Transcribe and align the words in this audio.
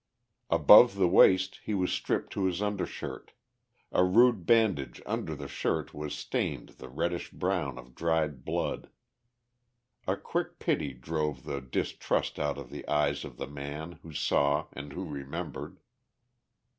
Above 0.49 0.95
the 0.95 1.07
waist 1.07 1.59
he 1.63 1.75
was 1.75 1.91
stripped 1.93 2.33
to 2.33 2.45
his 2.45 2.59
undershirt; 2.59 3.33
a 3.91 4.03
rude 4.03 4.47
bandage 4.47 4.99
under 5.05 5.35
the 5.35 5.47
shirt 5.47 5.93
was 5.93 6.15
stained 6.17 6.69
the 6.79 6.89
reddish 6.89 7.29
brown 7.29 7.77
of 7.77 7.93
dried 7.93 8.43
blood. 8.43 8.89
A 10.07 10.17
quick 10.17 10.57
pity 10.57 10.91
drove 10.93 11.43
the 11.43 11.61
distrust 11.61 12.39
out 12.39 12.57
of 12.57 12.71
the 12.71 12.87
eyes 12.87 13.23
of 13.23 13.37
the 13.37 13.45
man 13.45 13.99
who 14.01 14.11
saw 14.11 14.65
and 14.73 14.91
who 14.91 15.05
remembered. 15.05 15.77